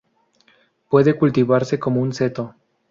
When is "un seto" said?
2.01-2.55